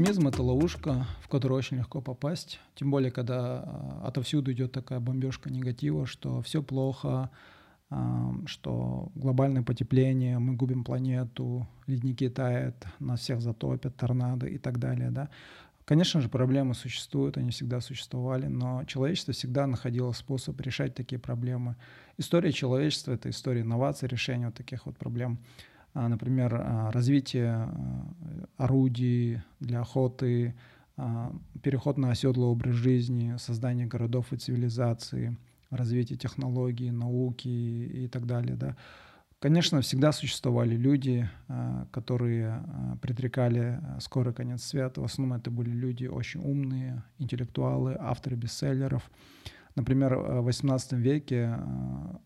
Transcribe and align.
Пессимизм— 0.00 0.28
это 0.28 0.42
ловушка, 0.42 1.06
в 1.20 1.28
которую 1.28 1.58
очень 1.58 1.76
легко 1.76 2.00
попасть. 2.00 2.58
Тем 2.74 2.90
более, 2.90 3.10
когда 3.10 3.62
а, 3.62 4.04
отовсюду 4.06 4.50
идет 4.50 4.72
такая 4.72 4.98
бомбежка 4.98 5.50
негатива, 5.52 6.06
что 6.06 6.40
все 6.40 6.62
плохо, 6.62 7.28
а, 7.90 8.32
что 8.46 9.12
глобальное 9.14 9.62
потепление, 9.62 10.38
мы 10.38 10.54
губим 10.54 10.84
планету, 10.84 11.68
ледники 11.86 12.30
тают, 12.30 12.76
нас 12.98 13.20
всех 13.20 13.42
затопят, 13.42 13.94
торнадо 13.94 14.46
и 14.46 14.56
так 14.56 14.78
далее. 14.78 15.10
Да? 15.10 15.28
Конечно 15.84 16.22
же, 16.22 16.30
проблемы 16.30 16.72
существуют, 16.74 17.36
они 17.36 17.50
всегда 17.50 17.82
существовали, 17.82 18.46
но 18.46 18.84
человечество 18.84 19.34
всегда 19.34 19.66
находило 19.66 20.12
способ 20.12 20.58
решать 20.62 20.94
такие 20.94 21.18
проблемы. 21.18 21.76
История 22.16 22.52
человечества— 22.52 23.12
это 23.16 23.28
история 23.28 23.60
инноваций, 23.60 24.08
решения 24.08 24.46
вот 24.46 24.54
таких 24.54 24.86
вот 24.86 24.96
проблем. 24.96 25.40
А, 25.92 26.08
например, 26.08 26.54
а, 26.54 26.90
развитие 26.92 27.50
а, 27.50 28.12
орудий 28.56 29.40
для 29.58 29.80
охоты, 29.80 30.54
переход 31.62 31.96
на 31.96 32.10
оседлый 32.10 32.48
образ 32.48 32.74
жизни, 32.74 33.34
создание 33.38 33.86
городов 33.86 34.34
и 34.34 34.36
цивилизации, 34.36 35.38
развитие 35.70 36.18
технологий, 36.18 36.90
науки 36.90 37.48
и 37.48 38.06
так 38.06 38.26
далее. 38.26 38.54
Да. 38.54 38.76
Конечно, 39.38 39.80
всегда 39.80 40.12
существовали 40.12 40.76
люди, 40.76 41.26
которые 41.90 42.62
предрекали 43.00 43.80
скорый 43.98 44.34
конец 44.34 44.62
света. 44.62 45.00
В 45.00 45.04
основном 45.04 45.38
это 45.38 45.50
были 45.50 45.70
люди 45.70 46.04
очень 46.04 46.40
умные, 46.40 47.02
интеллектуалы, 47.16 47.96
авторы 47.98 48.36
бестселлеров. 48.36 49.10
Например, 49.76 50.16
в 50.16 50.48
XVIII 50.48 50.98
веке 50.98 51.58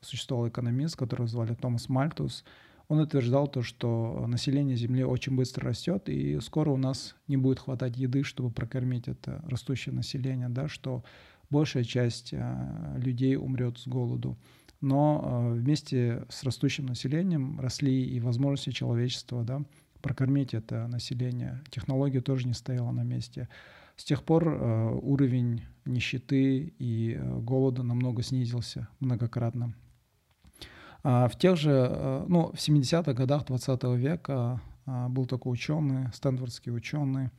существовал 0.00 0.48
экономист, 0.48 0.96
которого 0.96 1.28
звали 1.28 1.54
Томас 1.54 1.88
Мальтус– 1.88 2.44
он 2.88 3.00
утверждал 3.00 3.48
то, 3.48 3.62
что 3.62 4.24
население 4.28 4.76
Земли 4.76 5.02
очень 5.02 5.34
быстро 5.34 5.68
растет, 5.68 6.08
и 6.08 6.38
скоро 6.40 6.70
у 6.70 6.76
нас 6.76 7.16
не 7.26 7.36
будет 7.36 7.58
хватать 7.58 7.96
еды, 7.96 8.22
чтобы 8.22 8.50
прокормить 8.50 9.08
это 9.08 9.42
растущее 9.48 9.94
население, 9.94 10.48
да, 10.48 10.68
что 10.68 11.02
большая 11.50 11.84
часть 11.84 12.32
э, 12.32 12.96
людей 12.98 13.36
умрет 13.36 13.78
с 13.78 13.88
голоду. 13.88 14.36
Но 14.80 15.22
э, 15.24 15.54
вместе 15.54 16.26
с 16.28 16.44
растущим 16.44 16.86
населением 16.86 17.58
росли 17.58 18.04
и 18.04 18.20
возможности 18.20 18.70
человечества 18.70 19.42
да, 19.42 19.62
прокормить 20.00 20.54
это 20.54 20.86
население. 20.86 21.62
Технология 21.70 22.20
тоже 22.20 22.46
не 22.46 22.54
стояла 22.54 22.92
на 22.92 23.02
месте. 23.02 23.48
С 23.96 24.04
тех 24.04 24.22
пор 24.22 24.48
э, 24.48 24.98
уровень 25.02 25.62
нищеты 25.84 26.72
и 26.78 27.18
голода 27.40 27.82
намного 27.82 28.22
снизился 28.22 28.88
многократно. 29.00 29.74
А 31.08 31.28
в 31.28 31.38
тех 31.38 31.56
же, 31.56 31.70
э, 31.70 32.24
ну, 32.26 32.50
в 32.52 32.56
70-х 32.56 33.12
годах 33.12 33.44
20 33.44 33.84
века 33.96 34.60
а, 34.86 35.08
был 35.08 35.26
такой 35.26 35.52
ученый, 35.52 36.08
стэнфордский 36.12 36.72
ученый, 36.72 37.30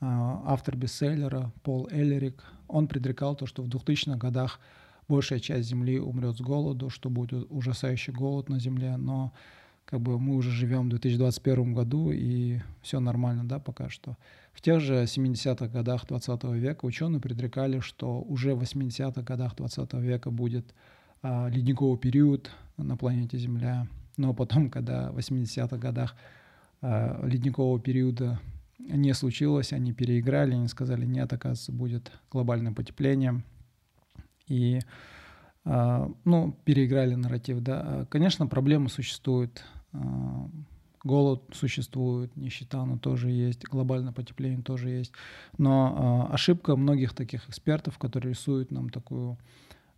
а, 0.00 0.42
автор 0.44 0.76
бестселлера 0.76 1.52
Пол 1.62 1.86
Эллерик. 1.92 2.42
Он 2.66 2.88
предрекал 2.88 3.36
то, 3.36 3.46
что 3.46 3.62
в 3.62 3.68
2000-х 3.68 4.18
годах 4.18 4.58
большая 5.06 5.38
часть 5.38 5.68
Земли 5.68 6.00
умрет 6.00 6.36
с 6.36 6.40
голоду, 6.40 6.90
что 6.90 7.08
будет 7.08 7.46
ужасающий 7.48 8.12
голод 8.12 8.48
на 8.48 8.58
Земле, 8.58 8.96
но 8.96 9.32
как 9.84 10.00
бы 10.00 10.18
мы 10.18 10.34
уже 10.34 10.50
живем 10.50 10.86
в 10.86 10.88
2021 10.88 11.74
году, 11.74 12.10
и 12.10 12.58
все 12.82 12.98
нормально, 12.98 13.44
да, 13.44 13.60
пока 13.60 13.88
что. 13.88 14.16
В 14.52 14.60
тех 14.60 14.80
же 14.80 15.04
70-х 15.04 15.68
годах 15.68 16.08
20 16.08 16.42
века 16.54 16.84
ученые 16.84 17.20
предрекали, 17.20 17.78
что 17.78 18.20
уже 18.20 18.56
в 18.56 18.62
80-х 18.62 19.22
годах 19.22 19.54
20 19.54 19.92
века 19.92 20.32
будет 20.32 20.74
ледниковый 21.22 21.98
период 21.98 22.50
на 22.76 22.96
планете 22.96 23.38
Земля. 23.38 23.86
Но 24.16 24.32
потом, 24.34 24.70
когда 24.70 25.10
в 25.12 25.18
80-х 25.18 25.76
годах 25.76 26.14
а, 26.80 27.24
ледникового 27.26 27.78
периода 27.80 28.40
не 28.78 29.12
случилось, 29.14 29.72
они 29.72 29.92
переиграли, 29.92 30.54
они 30.54 30.68
сказали, 30.68 31.04
нет, 31.04 31.32
оказывается, 31.32 31.72
будет 31.72 32.12
глобальное 32.30 32.72
потепление. 32.72 33.42
И, 34.48 34.80
а, 35.64 36.10
ну, 36.24 36.56
переиграли 36.64 37.14
нарратив, 37.14 37.60
да. 37.60 38.06
Конечно, 38.10 38.46
проблемы 38.46 38.88
существуют, 38.88 39.64
голод 41.02 41.42
существует, 41.52 42.34
нищета, 42.36 42.84
но 42.84 42.98
тоже 42.98 43.30
есть, 43.30 43.64
глобальное 43.64 44.12
потепление 44.12 44.62
тоже 44.62 44.90
есть. 44.90 45.12
Но 45.58 46.28
ошибка 46.30 46.76
многих 46.76 47.14
таких 47.14 47.48
экспертов, 47.48 47.98
которые 47.98 48.30
рисуют 48.30 48.70
нам 48.70 48.90
такую 48.90 49.32
а, 49.32 49.36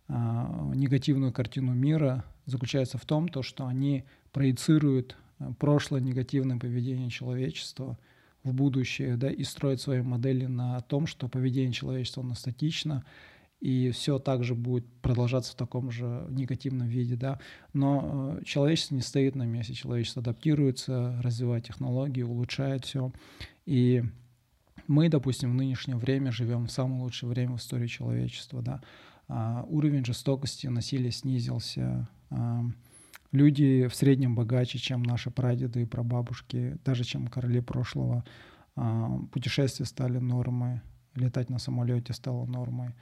негативную 0.09 1.31
картину 1.31 1.73
мира 1.73 2.25
заключается 2.45 2.97
в 2.97 3.05
том, 3.05 3.27
то, 3.27 3.43
что 3.43 3.67
они 3.67 4.05
проецируют 4.31 5.17
а, 5.37 5.53
прошлое 5.53 6.01
негативное 6.01 6.57
поведение 6.57 7.09
человечества 7.09 7.97
в 8.43 8.53
будущее, 8.53 9.17
да, 9.17 9.29
и 9.29 9.43
строят 9.43 9.81
свои 9.81 10.01
модели 10.01 10.45
на 10.45 10.79
том, 10.81 11.07
что 11.07 11.27
поведение 11.27 11.73
человечества 11.73 12.23
оно 12.23 12.35
статично, 12.35 13.03
и 13.59 13.91
все 13.91 14.19
также 14.19 14.55
будет 14.55 14.85
продолжаться 15.01 15.51
в 15.51 15.55
таком 15.55 15.91
же 15.91 16.25
негативном 16.29 16.87
виде, 16.87 17.15
да. 17.15 17.39
Но 17.73 18.37
э, 18.39 18.43
человечество 18.45 18.95
не 18.95 19.01
стоит 19.01 19.35
на 19.35 19.43
месте, 19.43 19.73
человечество 19.73 20.21
адаптируется, 20.21 21.19
развивает 21.21 21.65
технологии, 21.65 22.21
улучшает 22.21 22.85
все. 22.85 23.11
И 23.65 24.03
мы, 24.89 25.07
допустим, 25.07 25.51
в 25.51 25.53
нынешнее 25.53 25.97
время 25.97 26.31
живем 26.31 26.65
в 26.65 26.71
самое 26.71 27.03
лучшее 27.03 27.29
время 27.29 27.53
в 27.53 27.57
истории 27.57 27.85
человечества, 27.85 28.63
да. 28.63 28.81
А, 29.27 29.63
уровень 29.69 30.03
жестокости, 30.03 30.65
насилия 30.65 31.11
снизился. 31.11 32.09
А, 32.31 32.63
люди 33.31 33.87
в 33.87 33.93
среднем 33.93 34.33
богаче, 34.33 34.79
чем 34.79 35.03
наши 35.03 35.29
прадеды 35.29 35.83
и 35.83 35.85
прабабушки, 35.85 36.79
даже 36.83 37.03
чем 37.03 37.27
короли 37.27 37.61
прошлого. 37.61 38.25
А, 38.75 39.19
путешествия 39.31 39.85
стали 39.85 40.17
нормой, 40.17 40.81
летать 41.13 41.51
на 41.51 41.59
самолете 41.59 42.13
стало 42.13 42.47
нормой. 42.47 42.95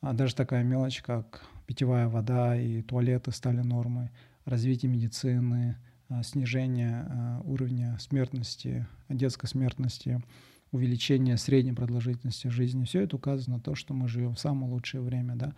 Даже 0.00 0.36
такая 0.36 0.62
мелочь, 0.62 1.02
как 1.02 1.44
питьевая 1.66 2.08
вода 2.08 2.56
и 2.56 2.82
туалеты 2.82 3.32
стали 3.32 3.62
нормой. 3.62 4.10
Развитие 4.44 4.92
медицины, 4.92 5.76
снижение 6.22 7.40
уровня 7.44 7.96
смертности, 7.98 8.86
детской 9.08 9.48
смертности– 9.48 10.22
увеличение 10.72 11.36
средней 11.36 11.72
продолжительности 11.72 12.48
жизни. 12.48 12.84
Все 12.84 13.02
это 13.02 13.16
указано 13.16 13.56
на 13.56 13.62
то, 13.62 13.74
что 13.74 13.94
мы 13.94 14.08
живем 14.08 14.34
в 14.34 14.40
самое 14.40 14.72
лучшее 14.72 15.02
время. 15.02 15.36
Да? 15.36 15.54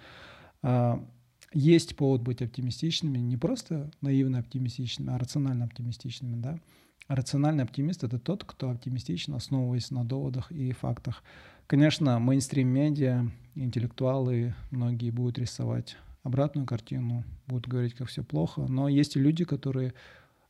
А, 0.63 1.09
есть 1.53 1.97
повод 1.97 2.23
быть 2.23 2.43
оптимистичными, 2.43 3.19
не 3.19 3.37
просто 3.37 3.91
наивно 4.01 4.41
оптимистичными, 4.41 5.13
а 5.13 5.19
рационально 5.19 5.65
оптимистичными. 5.65 6.37
Да? 6.37 6.59
Рациональный 7.07 7.65
оптимист— 7.65 8.03
это 8.05 8.19
тот, 8.19 8.45
кто 8.45 8.71
оптимистичен, 8.71 9.35
основываясь 9.35 9.91
на 9.91 10.05
доводах 10.05 10.51
и 10.51 10.73
фактах. 10.73 11.23
Конечно, 11.67 12.19
мейнстрим-медиа, 12.19 13.31
интеллектуалы, 13.55 14.55
многие 14.71 15.11
будут 15.11 15.39
рисовать 15.39 15.97
обратную 16.25 16.67
картину, 16.67 17.25
будут 17.47 17.69
говорить, 17.69 17.95
как 17.95 18.09
все 18.09 18.25
плохо, 18.25 18.63
но 18.63 18.89
есть 18.89 19.17
и 19.17 19.21
люди, 19.21 19.45
которые 19.45 19.95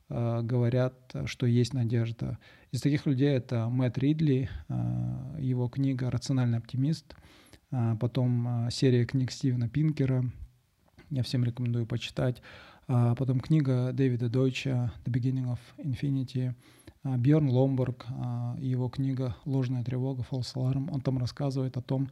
говорят, 0.08 0.94
что 1.26 1.46
есть 1.46 1.72
надежда. 1.72 2.38
Из 2.74 2.80
таких 2.80 3.06
людей 3.06 3.30
это 3.30 3.68
Мэтт 3.68 3.98
Ридли, 3.98 4.50
э, 4.68 5.36
его 5.38 5.68
книга 5.68 6.10
«Рациональный 6.10 6.58
оптимист», 6.58 7.14
э, 7.70 7.96
потом 8.00 8.68
серия 8.72 9.06
книг 9.06 9.30
Стивена 9.30 9.68
Пинкера, 9.68 10.24
я 11.10 11.22
всем 11.22 11.44
рекомендую 11.44 11.86
почитать, 11.86 12.42
потом 12.86 13.38
книга 13.38 13.92
Дэвида 13.92 14.28
Дойча 14.28 14.92
«The 15.04 15.12
Beginning 15.12 15.56
of 15.56 15.58
Infinity», 15.78 16.54
Бьорн 17.04 17.48
Ломберг, 17.48 18.06
его 18.58 18.88
книга 18.88 19.36
«Ложная 19.44 19.84
тревога», 19.84 20.24
«False 20.28 20.54
Alarm», 20.56 20.90
он 20.90 21.00
там 21.00 21.18
рассказывает 21.18 21.76
о 21.76 21.80
том, 21.80 22.10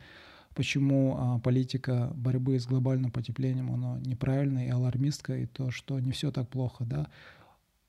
почему 0.54 1.40
политика 1.42 2.12
борьбы 2.14 2.60
с 2.60 2.66
глобальным 2.66 3.10
потеплением, 3.10 3.72
она 3.72 3.98
неправильная 3.98 4.66
и 4.66 4.70
алармистская, 4.70 5.40
и 5.40 5.46
то, 5.46 5.72
что 5.72 5.98
не 5.98 6.12
все 6.12 6.30
так 6.30 6.48
плохо, 6.48 6.84
да, 6.84 7.08
Э, 7.08 7.41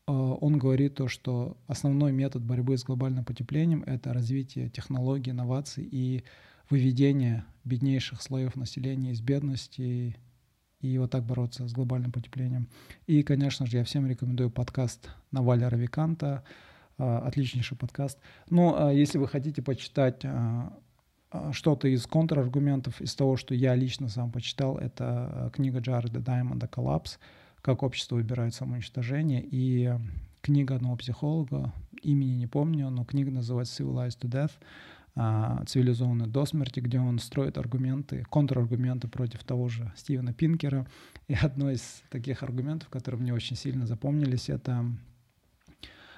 он 0.06 0.58
говорит 0.58 0.96
то, 0.96 1.08
что 1.08 1.58
основной 1.68 2.12
метод 2.12 2.44
борьбы 2.44 2.78
с 2.78 2.84
глобальным 2.84 3.24
потеплением— 3.24 3.84
это 3.86 4.14
развитие 4.14 4.70
технологий, 4.70 5.32
инноваций 5.32 5.88
и 5.90 6.24
выведение 6.70 7.46
беднейших 7.64 8.22
слоев 8.22 8.56
населения 8.56 9.12
из 9.12 9.22
бедности 9.22 10.18
и 10.82 10.98
вот 10.98 11.12
так 11.12 11.24
бороться 11.24 11.68
с 11.68 11.72
глобальным 11.72 12.12
потеплением. 12.12 12.68
И, 13.08 13.24
конечно 13.24 13.66
же, 13.66 13.78
я 13.78 13.84
всем 13.86 14.06
рекомендую 14.08 14.50
подкаст 14.50 15.10
Наваля 15.32 15.70
Равиканта, 15.70 16.44
э, 16.98 17.04
отличнейший 17.04 17.78
подкаст. 17.78 18.20
Ну, 18.50 18.92
если 18.92 19.18
вы 19.18 19.30
хотите 19.30 19.62
почитать 19.62 20.22
э, 20.24 20.70
что-то 21.52 21.88
из 21.88 22.06
контраргументов, 22.06 23.00
из 23.00 23.16
того, 23.16 23.38
что 23.38 23.56
я 23.56 23.76
лично 23.76 24.10
сам 24.10 24.32
почитал, 24.32 24.78
это 24.78 25.52
книга 25.54 25.80
Джареда 25.80 26.20
Даймонда 26.20 26.68
«Коллапс», 26.68 27.18
как 27.64 27.82
общество 27.82 28.18
выбирает 28.18 28.54
самоуничтожение. 28.54 29.42
И 29.42 29.92
книга 30.42 30.76
одного 30.76 30.98
психолога, 30.98 31.74
имени 32.02 32.34
не 32.34 32.46
помню, 32.46 32.90
но 32.90 33.06
книга 33.06 33.32
называется 33.32 33.82
Civilized 33.82 34.20
to 34.20 34.30
Death, 34.30 34.52
а, 35.16 35.64
цивилизованный 35.66 36.28
до 36.28 36.46
смерти, 36.46 36.82
где 36.82 37.00
он 37.00 37.20
строит 37.20 37.58
аргументы, 37.58 38.26
контраргументы 38.30 39.08
против 39.08 39.44
того 39.46 39.70
же 39.70 39.92
Стивена 39.96 40.34
Пинкера. 40.34 40.86
И 41.30 41.34
одно 41.34 41.72
из 41.72 42.04
таких 42.10 42.44
аргументов, 42.44 42.90
которые 42.90 43.22
мне 43.22 43.34
очень 43.34 43.56
сильно 43.56 43.88
запомнились, 43.88 44.50
это 44.50 44.86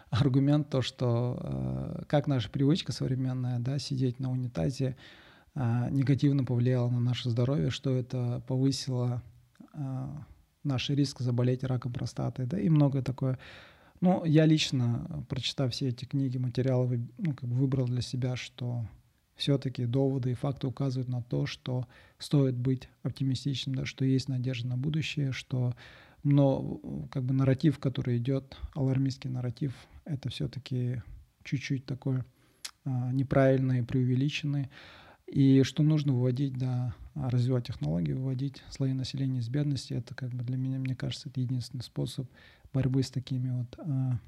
аргумент 0.09 0.69
то, 0.69 0.81
что 0.81 1.37
э, 1.39 2.03
как 2.07 2.25
наша 2.25 2.49
привычка 2.49 2.91
современная, 2.91 3.59
да, 3.59 3.77
сидеть 3.77 4.19
на 4.19 4.31
унитазе, 4.31 4.97
э, 5.53 5.87
негативно 5.91 6.43
повлияла 6.43 6.89
на 6.89 6.99
наше 6.99 7.29
здоровье, 7.29 7.69
что 7.69 7.91
это 7.91 8.41
повысило 8.47 9.21
э, 9.73 10.07
наш 10.65 10.89
риск 10.89 11.21
заболеть 11.21 11.63
раком 11.63 11.93
простаты, 11.93 12.45
да, 12.45 12.59
и 12.59 12.69
многое 12.69 13.01
такое. 13.01 13.39
Ну, 14.01 14.25
я 14.25 14.45
лично, 14.45 15.25
прочитав 15.29 15.71
все 15.71 15.87
эти 15.87 16.05
книги, 16.05 16.37
материалы, 16.37 17.07
ну, 17.17 17.33
как 17.33 17.49
бы 17.49 17.55
выбрал 17.55 17.85
для 17.85 18.01
себя, 18.01 18.35
что 18.35 18.85
все-таки 19.35 19.85
доводы 19.85 20.31
и 20.31 20.35
факты 20.35 20.67
указывают 20.67 21.09
на 21.09 21.21
то, 21.21 21.45
что 21.45 21.87
стоит 22.17 22.55
быть 22.55 22.89
оптимистичным, 23.03 23.75
да, 23.75 23.85
что 23.85 24.05
есть 24.05 24.29
надежда 24.29 24.67
на 24.69 24.77
будущее, 24.77 25.31
что 25.31 25.73
но 26.25 26.81
как 27.11 27.23
бы 27.23 27.35
нарратив, 27.35 27.77
который 27.77 28.17
идет, 28.17 28.57
алармистский 28.73 29.29
нарратив, 29.29 29.73
это 30.05 30.29
все-таки 30.29 31.03
чуть-чуть 31.43 31.85
такой 31.85 32.23
а, 32.83 33.11
неправильный, 33.11 33.83
преувеличенный. 33.83 34.69
И 35.27 35.63
что 35.63 35.83
нужно 35.83 36.13
выводить, 36.13 36.57
да, 36.57 36.93
развивать 37.15 37.67
технологии, 37.67 38.13
выводить 38.13 38.63
слои 38.69 38.93
населения 38.93 39.39
из 39.39 39.49
бедности, 39.49 39.93
это 39.93 40.13
как 40.13 40.29
бы 40.29 40.43
для 40.43 40.57
меня, 40.57 40.77
мне 40.77 40.95
кажется, 40.95 41.29
это 41.29 41.39
единственный 41.41 41.81
способ 41.81 42.27
борьбы 42.73 43.01
с 43.03 43.09
такими 43.09 43.49
вот 43.49 43.79
а, 43.79 44.19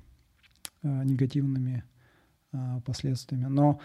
а, 0.84 1.04
негативными 1.04 1.84
а, 2.52 2.80
последствиями. 2.82 3.46
Но 3.46 3.80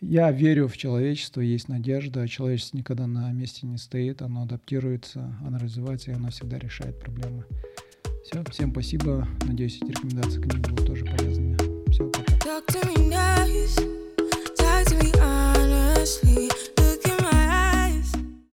я 0.00 0.32
верю 0.32 0.66
в 0.66 0.76
человечество, 0.76 1.40
есть 1.40 1.68
надежда. 1.68 2.26
Человечество 2.26 2.76
никогда 2.76 3.06
на 3.06 3.30
месте 3.32 3.66
не 3.66 3.78
стоит, 3.78 4.20
оно 4.20 4.42
адаптируется, 4.42 5.32
оно 5.46 5.58
развивается, 5.58 6.10
и 6.10 6.14
оно 6.14 6.30
всегда 6.30 6.58
решает 6.58 6.98
проблемы. 6.98 7.44
Все, 8.24 8.42
всем 8.50 8.72
спасибо. 8.72 9.28
Надеюсь, 9.46 9.76
эти 9.76 9.92
рекомендации 9.92 10.40
книг 10.40 10.68
будут 10.68 10.86
тоже 10.86 11.04
полезными. 11.04 11.56
Все, 11.90 12.10
пока. 12.10 12.32